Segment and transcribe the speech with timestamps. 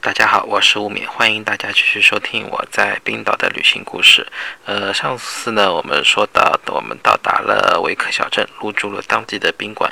[0.00, 4.26] 大家好，我是吴冕，欢迎大家继续收听我在冰岛的旅行故事。
[4.64, 9.88] 呃，上次呢，我们说到我们到达了维克小镇，入住了当地的宾馆，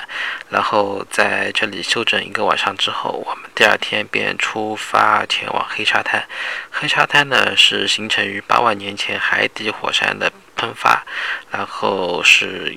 [0.49, 6.21] 然后在这里休整一个晚上之后，我们第二天便出发前往黑沙滩。
[6.69, 11.05] 黑沙滩呢是形成于八万年前海底火山的喷发，
[11.49, 12.75] 然后是。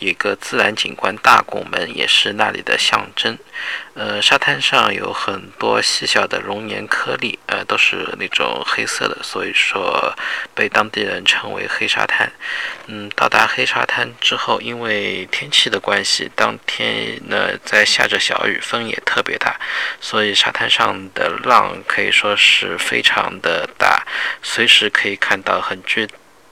[0.00, 3.38] 一个自然景观大拱门也是那里的象征。
[3.94, 10.14] 呃，沙滩上有很多细小的熔岩颗粒，呃，都是那种黑色的，所以说
[10.54, 12.30] 被当地人称为黑沙滩。
[12.86, 19.58] 嗯，到达黑沙滩之后，因为天气的关系，当天呢在下着小雨，风也特别大，
[20.00, 24.06] 所以沙滩上的浪可以说是非常的大，
[24.42, 26.08] 随时可以看到很巨。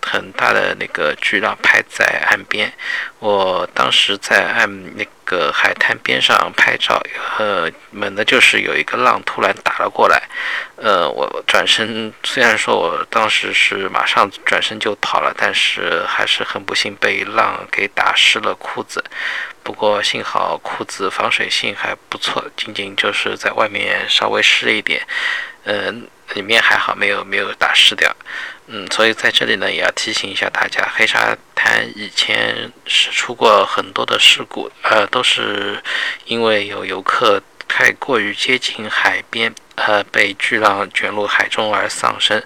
[0.08, 2.72] 很大的那个巨浪拍在岸边，
[3.18, 7.02] 我当时在岸那个海滩边上拍照，
[7.38, 10.22] 呃，猛的就是有一个浪突然打了过来，
[10.76, 19.02] 呃，我转身，虽然说我当时是马上转身就跑了，但是还是很不幸被浪给打湿了裤子。
[19.64, 25.04] 不过幸好裤子防水性还不错，仅仅就是在外面稍微湿一点，
[25.64, 26.08] 嗯。
[26.34, 28.12] 里面还好没有没有打湿掉，
[28.68, 35.80] 嗯，所以在这里呢也要提醒一下大家，黑沙滩以前是出过很多的事故，呃，都是
[36.24, 42.42] 因为有游客太过于接近海边，呃，被巨浪卷入海中而丧生，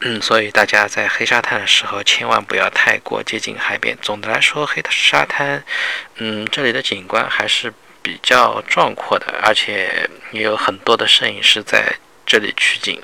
[0.00, 3.96] 嗯，所以大家在黑沙滩的时候千万不要太过接近海边。
[4.00, 5.62] 总的来说，黑沙滩，
[6.16, 7.72] 嗯，这里的景观还是
[8.02, 11.94] 比较壮阔的，而且也有很多的摄影师在。
[12.30, 13.00] 这里取景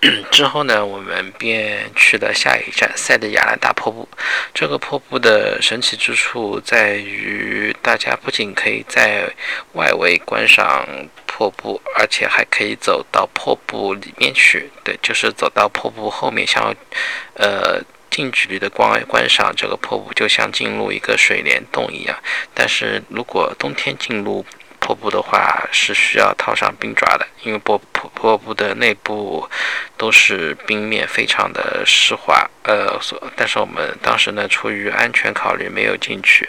[0.30, 4.08] 之后呢，我们便去了下一站塞德亚兰大瀑布。
[4.54, 9.28] 这个瀑布的神奇之处在于，大家不仅可以在
[9.72, 10.86] 外围观赏
[11.26, 14.70] 瀑布，而且还可以走到瀑布里面去。
[14.84, 16.72] 对，就是走到瀑布后面，像
[17.34, 22.16] 呃近距离的观观赏这个瀑布，就像进入一个水帘洞一样。
[22.54, 24.46] 但是如果冬天进入，
[24.80, 29.46] 瀑布的话是需要套上冰爪的，因为瀑瀑瀑布的内部
[29.98, 32.48] 都是冰面，非常的湿滑。
[32.62, 36.48] 呃，所但是我们当时呢，出于安全考虑没有进去。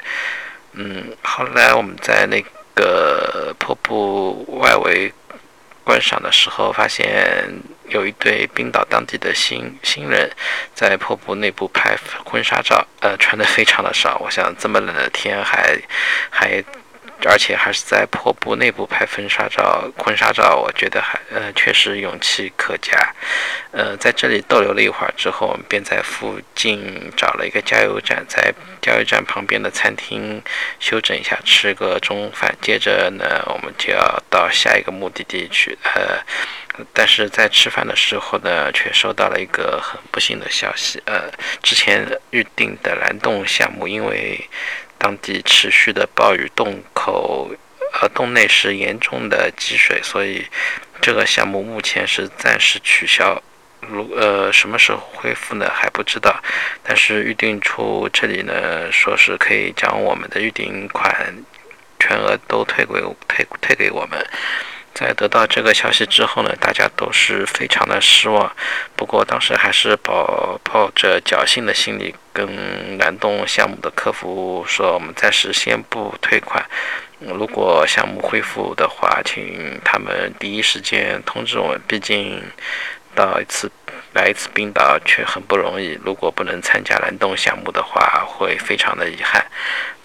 [0.74, 2.42] 嗯，后来我们在那
[2.76, 5.12] 个瀑布外围
[5.84, 7.44] 观赏的时候，发现
[7.90, 10.32] 有一对冰岛当地的新新人
[10.74, 14.18] 在瀑布内部拍婚纱照，呃，穿的非常的少。
[14.24, 15.78] 我想这么冷的天还
[16.30, 16.64] 还。
[17.26, 22.98] 而且还是在瀑布内部拍婚纱照，婚纱照我觉得还呃确实勇气可嘉。
[23.72, 30.42] 呃，在这里逗留了一会儿之后，我们便在附近找了一个加油站，在加油站旁边的餐厅
[30.80, 32.56] 休整一下，吃个中饭。
[32.62, 35.78] 接着呢，我们就要到下一个目的地去。
[35.84, 36.18] 呃，
[36.94, 41.02] 但是在吃饭的时候呢，却收到了一个很不幸的消息。
[41.06, 41.30] 呃，
[41.62, 44.40] 之前预定的蓝洞项目因为
[45.00, 47.50] 当地持续的暴雨，洞口
[48.00, 50.46] 呃洞内是严重的积水，所以
[51.02, 53.42] 这个项目目前是暂时取消。
[53.82, 55.72] 如呃什么时候恢复呢？
[55.74, 56.36] 还不知道。
[56.84, 61.34] 但是预定处这里呢，说是可以将我们的预定款
[61.98, 64.24] 全额都退给退退给我们。
[64.94, 68.52] 在得到这个消息之后呢，大家都是非常的失望。
[68.96, 76.66] 不过当时还是抱抱着侥幸的心理，跟蓝洞项目的客服说，我们暂时先不退款。
[77.20, 81.82] 如果项目恢复的话，请他们第一时间通知我们。
[81.88, 82.42] 毕竟
[83.16, 83.72] 到一次
[84.14, 89.46] 来一次冰岛却很不容易，如果不能参加蓝洞项目的话，会非常的遗憾。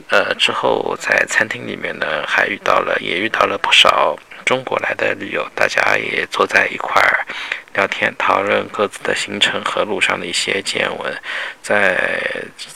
[0.09, 4.17] 呃，之后在餐厅里面呢，还遇到了，也遇到了不少。
[4.45, 7.27] 中国来的旅游，大家也坐在一块儿
[7.75, 11.13] 聊天，讨论各自的行程和路上的一些见闻。
[11.63, 11.99] 在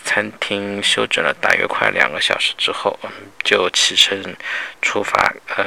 [0.05, 2.99] 餐厅休整了大约快两个小时之后，
[3.45, 4.35] 就启程
[4.83, 5.65] 出发，呃，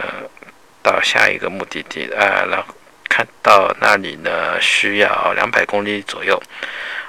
[0.81, 2.09] 到下一个目的地。
[2.11, 2.65] 呃，然后
[3.07, 6.41] 看到那里呢，需要两百公里左右。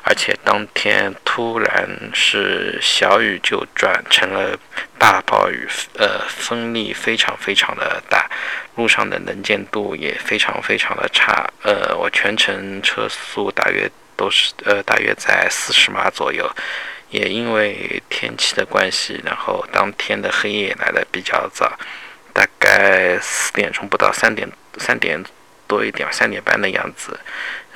[0.05, 4.59] 而且当天突然是小雨就转成了
[4.99, 5.67] 大暴雨，
[5.97, 8.29] 呃，风力非常非常的大，
[8.75, 16.51] 路上的能见度也非常非常的差，呃，我全程车速大约都是呃大约在四十码左右，
[17.11, 21.79] 也因为天气的关系，然后当天的黑夜来的比较早，
[22.33, 25.23] 大概四点钟不到三点三点
[25.67, 27.19] 多一点三点半的样子。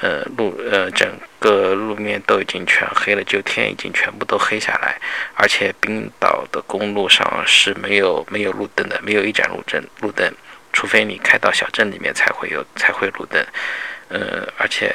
[0.00, 5.00] 呃，路呃，整个路面都已经全黑了，就天已经全部都黑下来，
[5.34, 10.30] 而且冰岛的公路上是没有没有路灯的，没有一盏路灯路灯，
[10.72, 13.42] 除非你开到小镇里面才会有才会路灯，
[14.08, 14.92] 呃，而且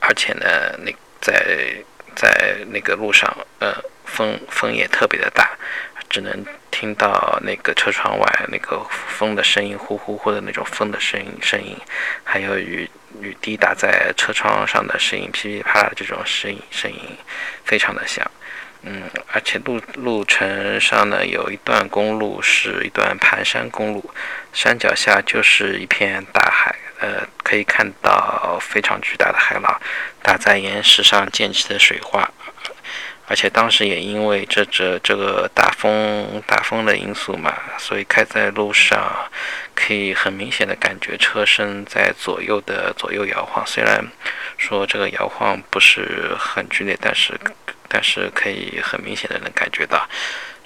[0.00, 0.90] 而且呢，那
[1.20, 1.76] 在
[2.14, 3.74] 在那个路上，呃，
[4.06, 5.50] 风风也特别的大，
[6.08, 6.32] 只能
[6.78, 11.74] 听到那个车窗外那个风的声音，呼呼呼的那种风的声音声音，
[12.22, 12.86] 还有雨
[13.18, 17.00] 雨滴打在车窗上的声音，噼噼啪啦这种声音声音
[17.64, 18.30] 非常的响。
[18.82, 24.10] 嗯，而且路路程上呢，有一段公路是一段盘山公路，
[24.52, 29.80] 山脚下就是一片大海，呃，可以看到非常巨大的海浪
[30.22, 32.30] 打在岩石上溅起的水花。
[33.26, 39.28] 而且当时也因为这这这个大风大风的因素嘛，所以开在路上
[39.74, 43.66] 可以很明显的感觉车身在左右的左右摇晃。
[43.66, 44.04] 虽然
[44.56, 47.38] 说这个摇晃不是很剧烈，但是。
[47.88, 50.06] 但是可以很明显的能感觉到，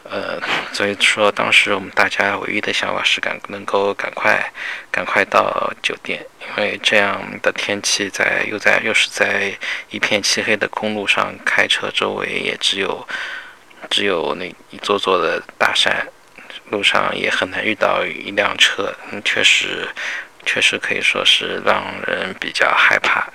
[0.02, 0.40] 呃，
[0.72, 4.52] 所以说当时我们大家唯一的想法是赶能够赶快
[4.90, 9.52] 赶快到酒店，因为这样的天气在又在又是在
[9.90, 13.06] 一片漆黑的公路上开车，周围也只有
[13.88, 16.08] 只有那一座座的大山，
[16.70, 18.92] 路上也很难遇到一辆车，
[19.24, 19.86] 确实
[20.44, 23.28] 确实可以说是让人比较害怕。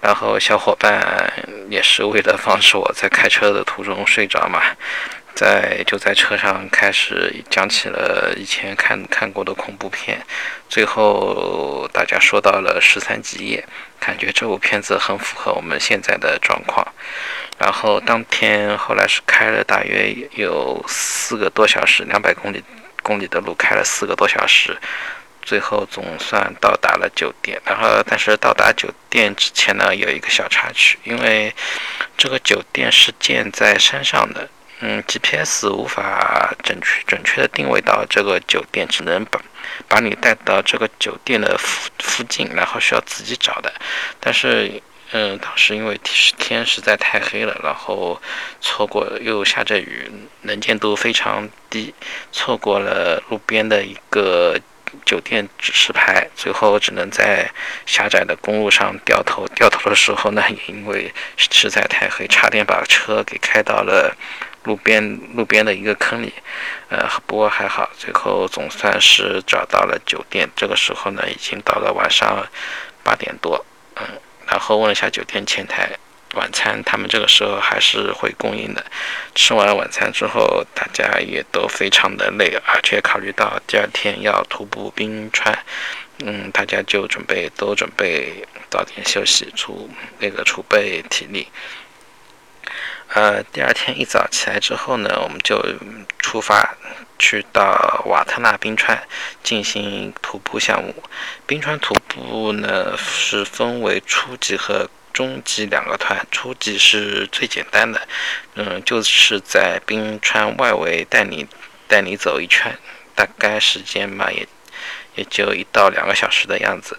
[0.00, 1.32] 然后小伙伴
[1.70, 4.62] 也是为了防止我在开车的途中睡着嘛，
[5.34, 10.24] 在就在车上开始讲起了以前看看过的恐怖片，
[10.68, 13.66] 最后大家说到了十三级夜，
[13.98, 16.86] 感觉这部片子很符合我们现在的状况。
[17.58, 22.62] 然后当天后来是开了大约有四个多小时，两百公里
[23.02, 24.76] 公里的路开了四个多小时。
[25.42, 31.54] 最后总算到达了酒店，然后但是到达酒店之前呢，有一个小插曲，因为
[32.16, 34.48] 这个酒店是建在山上的，
[34.86, 39.40] 嗯，GPS 无法准确准确的定位到这个酒店，只能把
[39.88, 43.72] 把你带到这个酒店的附附近，然后需要自己找的。
[44.20, 44.82] 但是，
[45.12, 45.98] 嗯，当时因为
[46.36, 48.20] 天实在太黑了，然后
[48.60, 50.06] 错过又下着雨，
[50.42, 51.94] 能见度非常低，
[52.30, 54.60] 错过了路边的一个。
[55.04, 57.50] 酒店指示牌，最后只能在
[57.84, 59.44] 狭窄的公路上掉头。
[59.48, 64.16] 掉头的时候呢，也因为实在太黑，差点把车给开到了
[64.64, 66.32] 路边路边的一个坑里。
[66.88, 70.48] 呃，不过还好，最后总算是找到了酒店。
[70.56, 72.46] 这个时候呢，已经到了晚上
[73.02, 73.64] 八点多。
[73.96, 74.04] 嗯，
[74.46, 75.90] 然后问了一下酒店前台。
[76.34, 78.84] 晚餐他们这个时候还是会供应的。
[79.36, 85.56] 吃完晚餐之后，大家也都非常的累，而且考虑到第二天要徒步冰川，
[86.24, 89.88] 嗯，大家就准备都准备早点休息，储
[90.18, 91.46] 那个储备体力。
[93.14, 95.64] 呃，第二天一早起来之后呢，我们就
[96.18, 96.76] 出发
[97.16, 99.00] 去到瓦特纳冰川
[99.40, 100.92] 进行徒步项目。
[101.46, 108.00] 冰川徒步呢是分为初级和中级两个团，初级是最简单的，
[108.56, 111.46] 嗯，就是在冰川外围带你
[111.86, 112.76] 带你走一圈，
[113.14, 114.44] 大概时间嘛也
[115.14, 116.98] 也就一到两个小时的样子。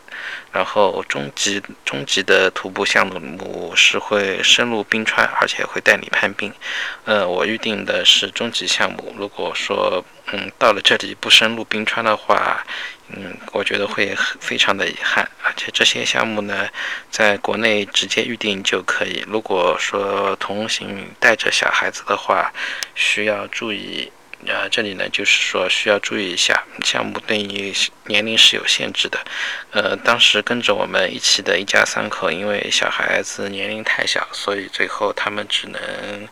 [0.52, 6.52] 然后中级中级的徒步项目是会深入冰川，而且会带你攀冰。
[7.04, 9.14] 呃，我预定的是中级项目。
[9.18, 12.66] 如果说嗯到了这里不深入冰川的话，
[13.10, 16.70] 嗯，我觉得会非常的遗憾，而且这些项目呢，
[17.12, 19.26] 在国内直接预定就可以。
[19.28, 22.54] 如果说同行带着小孩子的话，
[22.96, 24.10] 需要注意，
[24.48, 27.74] 啊，这里呢就是说需要注意一下，项目对于
[28.06, 29.20] 年龄是有限制的。
[29.72, 36.28] 呃，当时跟着我们一起的一家三口，因为小孩子年龄太小，所以最后他们只能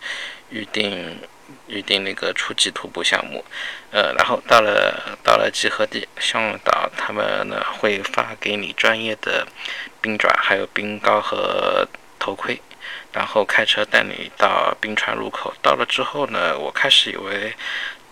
[0.50, 1.20] 预定。
[1.68, 3.44] 预定那个初级徒步项目，
[3.92, 9.46] 呃，然后到了到了集合地，向导他们呢会发给你专业的
[10.02, 12.60] 冰爪、还有冰糕和头盔，
[13.12, 15.54] 然后开车带你到冰川入口。
[15.62, 17.54] 到了之后呢，我开始以为，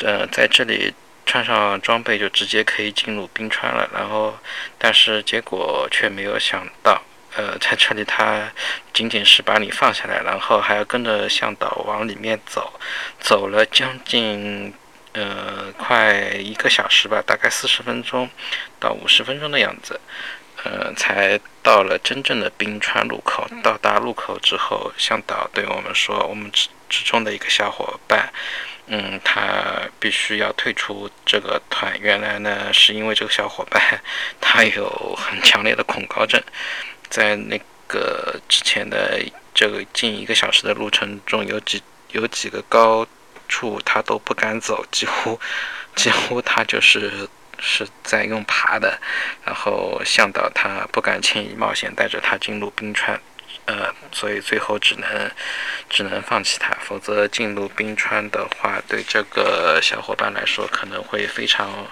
[0.01, 0.93] 呃，在这里
[1.25, 4.37] 穿上装备就直接可以进入冰川了，然后，
[4.77, 7.01] 但是结果却没有想到。
[7.37, 8.51] 呃，在这里，他
[8.91, 12.73] 仅仅是把你放下来，然后还要跟着向导往里面走，
[13.21, 14.73] 走了将近
[15.13, 18.29] 呃快一个小时吧，大概四十分钟
[18.81, 19.97] 到五十分钟的样子，
[20.65, 23.47] 呃，才到了真正的冰川路口。
[23.63, 28.29] 到达路口之后，向导对我们说，我们之之中的一个小伙伴，
[28.93, 31.97] 嗯，他必须要退出这个团。
[32.01, 33.81] 原来呢，是因为这个小伙伴
[34.41, 36.41] 他有很强烈的恐高症。
[37.09, 37.57] 在那
[37.87, 39.17] 个之前的
[39.53, 41.81] 这个近一个小时的路程中，有几
[42.11, 43.07] 有几个高
[43.47, 45.39] 处他都不敢走，几乎
[45.95, 47.29] 几乎他就是
[47.59, 48.99] 是在用爬的，
[49.45, 53.17] 然后向导他不敢轻易冒险带着他进入冰川，
[53.65, 55.31] 呃，所以最后只能
[55.89, 61.87] 只能放弃他，否则进入冰川的话，对这个小伙伴来说可能会非常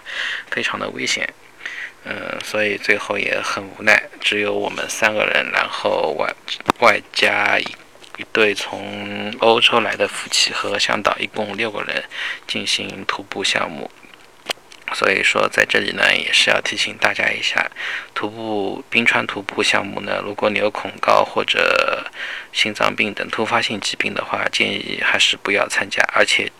[0.50, 1.32] 非常的危险，
[2.04, 6.34] 嗯，所以最后也很无奈，只有我们三个人，然后外
[6.80, 7.64] 外加一
[8.18, 12.04] 一对从欧洲来的夫妻和向导，一共六个人
[12.48, 13.90] 进行徒步项目。
[14.94, 17.70] 所以说，在这里呢，也是要提醒大家一下，
[18.14, 22.06] 徒步冰川徒步项目呢，如果你有恐高或者
[22.52, 26.02] 心脏病等突发性疾病的话，建议还是不要参加。
[26.14, 26.52] 而且，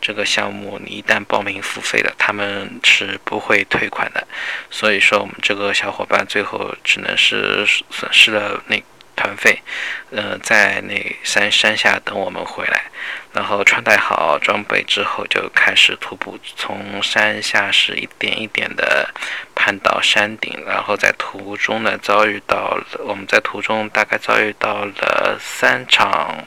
[0.00, 4.26] 这个项目你一旦报名付费了，他们是不会退款的。
[4.70, 8.82] 所以说，我们这个小伙伴最后只能是损失了那。
[9.16, 9.62] 团费，
[10.10, 12.90] 呃，在那山山下等我们回来，
[13.32, 19.08] 然后穿戴好装备之后就开始徒步，从山下是一点一点的
[19.54, 26.46] 攀到山顶，然后在途中呢遭遇到了，我们在途中大概遭遇到了三场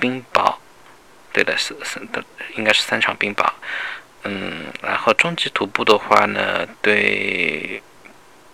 [0.00, 0.54] 冰雹，
[1.32, 2.22] 对的，是是的，
[2.56, 3.48] 应该是三场冰雹，
[4.24, 7.82] 嗯，然后终极徒步的话呢，对。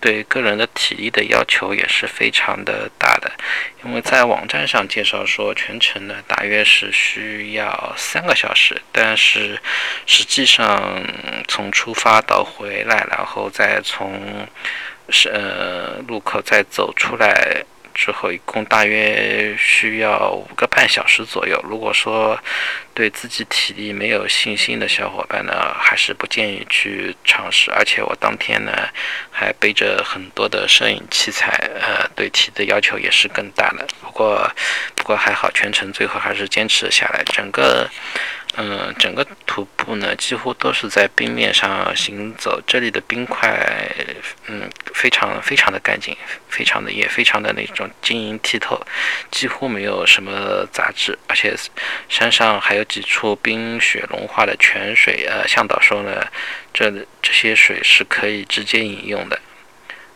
[0.03, 3.31] 对个人的体力的要求也是非常的大的，
[3.85, 9.57] 因为在网站上介绍说全程呢大约是需要三个小时，但是
[10.05, 11.01] 实际上
[11.47, 14.19] 从出发到回来，然后再从
[15.07, 17.63] 是呃路口再走出来。
[17.93, 21.59] 之后一共大约需要五个半小时左右。
[21.67, 22.37] 如果说
[22.93, 27.71] 对自己体力没有信心的小伙伴呢，还是不建议去尝试。
[27.71, 28.71] 而且我当天呢
[29.31, 33.87] 还背着很多的摄影器材，呃，对体的要求也是更大的。
[34.01, 34.49] 不过
[34.95, 37.23] 不过还好，全程最后还是坚持了下来。
[37.25, 37.89] 整个。
[38.55, 42.61] 嗯，整个徒步呢，几乎都是在冰面上行走。
[42.67, 43.49] 这里的冰块，
[44.45, 44.69] 嗯，
[45.03, 46.15] 非常非常的干净，
[46.47, 48.81] 非常的也非常的那种晶莹剔透，
[49.29, 51.19] 几乎没有什么杂质。
[51.27, 51.53] 而且
[52.07, 55.25] 山上还有几处冰雪融化的泉水。
[55.27, 56.25] 呃，向导说呢，
[56.73, 56.89] 这
[57.21, 59.37] 这些水是可以直接饮用的。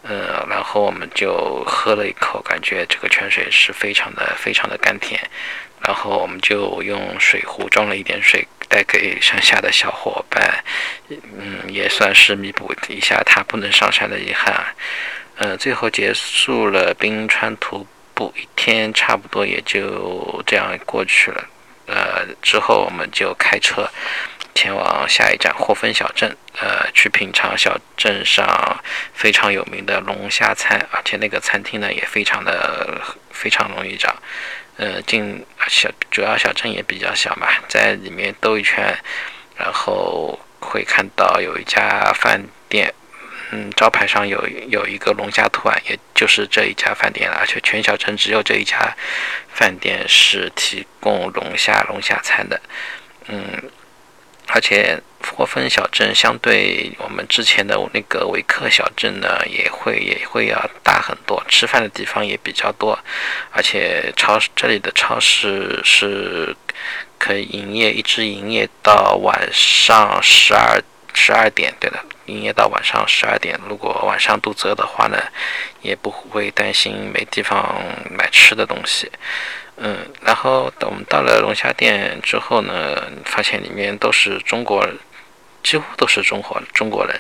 [0.04, 5.20] 呃，然后我们就喝了一口，感觉这个泉水是非常的非常的甘甜。
[5.82, 10.64] 然后我们就用水壶装了一点水带给山下的小伙伴，
[11.10, 14.66] 嗯，也算是弥补一下他不能上山的遗憾。
[15.38, 21.48] 呃，最后结束了冰川徒步，一天差不多也就这样过去了。
[21.86, 23.88] 呃，之后我们就开车
[24.54, 28.78] 前往下一站霍芬小镇，呃，去品尝小镇上
[29.14, 33.00] 非常有名的龙虾餐，而且那个餐厅呢也非常的
[33.32, 34.14] 非常容易找。
[34.78, 38.96] 呃，进小主要小镇也比较小嘛，在里面兜一圈，
[39.58, 42.94] 然后会看到有一家饭店，
[43.52, 48.96] 嗯，招牌上有有一个龙虾图案，也就是这一家饭店了，而且全小镇只有这一家
[49.54, 52.62] 饭店是提供龙虾龙虾餐的，
[53.28, 53.72] 嗯。
[54.48, 62.98] 而且霍芬小镇相对我们之前的那个维克小镇呢，也会也会要大很多，吃饭的地方也比较多，
[63.52, 66.56] 而且超市这里的超市是
[67.20, 70.82] 可以营业，一直营业到晚上十二
[71.20, 71.98] 十二点，对的，
[72.28, 73.60] 营业到晚上十二点。
[73.68, 75.18] 如果晚上肚子饿的话呢，
[75.82, 77.82] 也不会担心没地方
[78.12, 79.12] 买吃的东西。
[79.78, 84.88] 嗯，然后等我们到了龙虾店之后呢，发现里面都是中国，
[85.68, 87.20] 几乎都是中国中国人，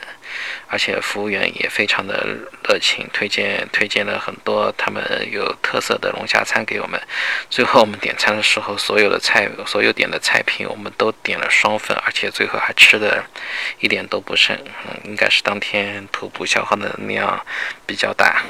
[0.69, 2.25] 而且服务员也非常的
[2.63, 6.97] 热情，推荐推荐了很多他们有特色的龙虾餐给我们。
[7.49, 13.21] 最后我们点餐的时候，所有的菜所有点的菜品我们都点了双份，而且最后还吃的
[13.81, 14.55] 一点都不剩。
[14.85, 17.45] 嗯，应该是当天徒步消耗的能量
[17.85, 18.43] 比较大。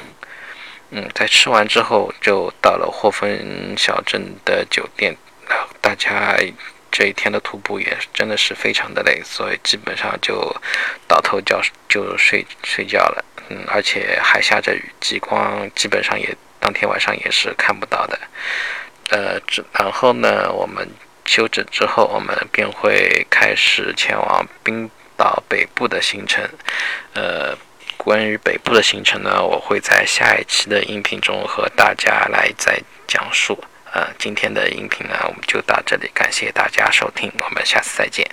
[0.90, 5.16] 嗯，在吃完之后，就到了霍芬小镇的酒店。
[5.48, 6.36] 然后大家
[6.90, 10.54] 这一天的徒步也真的是非常的累，所以基本上就
[11.06, 13.24] 倒头就就睡睡觉了。
[13.48, 18.18] 嗯，而且还下着雨，极光基本上也当天晚上也是看不到的。
[19.10, 19.40] 呃，
[19.72, 20.88] 然后呢，我们
[21.24, 26.48] 休整之后，我们便会开始前往冰岛北部的行程。
[27.14, 27.56] 呃。
[27.96, 33.58] 关于北部的行程呢，我会在下一期的音频中和大家来再讲述。
[34.18, 38.28] 今天的音频呢，我们就到这里，感谢大家收听，我们下次再见。